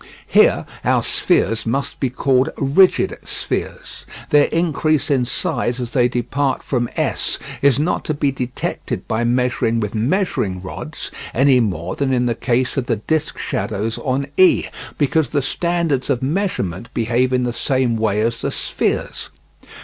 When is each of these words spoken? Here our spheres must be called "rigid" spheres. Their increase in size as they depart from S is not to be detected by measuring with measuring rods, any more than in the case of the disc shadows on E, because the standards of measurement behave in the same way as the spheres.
Here 0.25 0.65
our 0.83 1.03
spheres 1.03 1.67
must 1.67 1.99
be 1.99 2.09
called 2.09 2.49
"rigid" 2.57 3.15
spheres. 3.23 4.03
Their 4.31 4.45
increase 4.45 5.11
in 5.11 5.25
size 5.25 5.79
as 5.79 5.91
they 5.93 6.07
depart 6.07 6.63
from 6.63 6.89
S 6.95 7.37
is 7.61 7.77
not 7.77 8.03
to 8.05 8.15
be 8.15 8.31
detected 8.31 9.07
by 9.07 9.23
measuring 9.23 9.79
with 9.79 9.93
measuring 9.93 10.59
rods, 10.59 11.11
any 11.35 11.59
more 11.59 11.95
than 11.95 12.11
in 12.11 12.25
the 12.25 12.33
case 12.33 12.77
of 12.77 12.87
the 12.87 12.95
disc 12.95 13.37
shadows 13.37 13.99
on 13.99 14.25
E, 14.37 14.65
because 14.97 15.29
the 15.29 15.41
standards 15.43 16.09
of 16.09 16.23
measurement 16.23 16.89
behave 16.95 17.31
in 17.31 17.43
the 17.43 17.53
same 17.53 17.95
way 17.95 18.21
as 18.21 18.41
the 18.41 18.49
spheres. 18.49 19.29